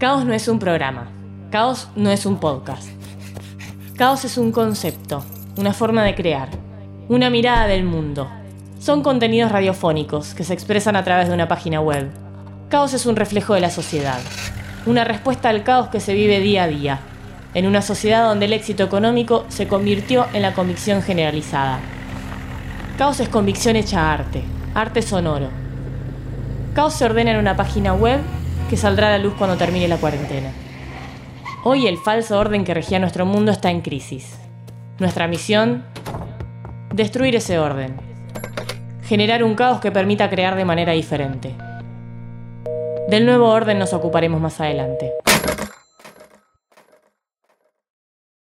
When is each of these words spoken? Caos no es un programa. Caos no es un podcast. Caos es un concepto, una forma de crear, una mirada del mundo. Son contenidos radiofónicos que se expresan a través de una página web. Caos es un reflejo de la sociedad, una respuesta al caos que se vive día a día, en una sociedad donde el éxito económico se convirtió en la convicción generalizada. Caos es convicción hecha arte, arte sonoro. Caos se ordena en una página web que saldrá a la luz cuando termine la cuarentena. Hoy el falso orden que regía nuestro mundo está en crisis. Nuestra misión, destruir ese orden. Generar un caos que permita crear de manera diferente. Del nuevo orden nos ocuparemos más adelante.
Caos 0.00 0.24
no 0.24 0.32
es 0.32 0.48
un 0.48 0.58
programa. 0.58 1.08
Caos 1.50 1.88
no 1.94 2.10
es 2.10 2.24
un 2.24 2.38
podcast. 2.38 2.88
Caos 3.98 4.24
es 4.24 4.38
un 4.38 4.50
concepto, 4.50 5.22
una 5.58 5.74
forma 5.74 6.02
de 6.04 6.14
crear, 6.14 6.48
una 7.10 7.28
mirada 7.28 7.66
del 7.66 7.84
mundo. 7.84 8.26
Son 8.78 9.02
contenidos 9.02 9.52
radiofónicos 9.52 10.32
que 10.32 10.42
se 10.42 10.54
expresan 10.54 10.96
a 10.96 11.04
través 11.04 11.28
de 11.28 11.34
una 11.34 11.48
página 11.48 11.82
web. 11.82 12.08
Caos 12.70 12.94
es 12.94 13.04
un 13.04 13.14
reflejo 13.14 13.52
de 13.52 13.60
la 13.60 13.68
sociedad, 13.68 14.18
una 14.86 15.04
respuesta 15.04 15.50
al 15.50 15.64
caos 15.64 15.88
que 15.88 16.00
se 16.00 16.14
vive 16.14 16.40
día 16.40 16.62
a 16.62 16.68
día, 16.68 17.00
en 17.52 17.66
una 17.66 17.82
sociedad 17.82 18.24
donde 18.24 18.46
el 18.46 18.54
éxito 18.54 18.82
económico 18.82 19.44
se 19.48 19.68
convirtió 19.68 20.24
en 20.32 20.40
la 20.40 20.54
convicción 20.54 21.02
generalizada. 21.02 21.78
Caos 22.96 23.20
es 23.20 23.28
convicción 23.28 23.76
hecha 23.76 24.10
arte, 24.10 24.44
arte 24.72 25.02
sonoro. 25.02 25.50
Caos 26.72 26.94
se 26.94 27.04
ordena 27.04 27.32
en 27.32 27.38
una 27.38 27.54
página 27.54 27.92
web 27.92 28.22
que 28.70 28.76
saldrá 28.76 29.08
a 29.08 29.10
la 29.10 29.18
luz 29.18 29.34
cuando 29.36 29.56
termine 29.56 29.88
la 29.88 29.96
cuarentena. 29.96 30.52
Hoy 31.64 31.88
el 31.88 31.98
falso 31.98 32.38
orden 32.38 32.64
que 32.64 32.72
regía 32.72 33.00
nuestro 33.00 33.26
mundo 33.26 33.50
está 33.50 33.68
en 33.72 33.80
crisis. 33.80 34.38
Nuestra 35.00 35.26
misión, 35.26 35.82
destruir 36.94 37.34
ese 37.34 37.58
orden. 37.58 37.96
Generar 39.02 39.42
un 39.42 39.56
caos 39.56 39.80
que 39.80 39.90
permita 39.90 40.30
crear 40.30 40.54
de 40.54 40.64
manera 40.64 40.92
diferente. 40.92 41.56
Del 43.08 43.26
nuevo 43.26 43.48
orden 43.48 43.80
nos 43.80 43.92
ocuparemos 43.92 44.40
más 44.40 44.60
adelante. 44.60 45.14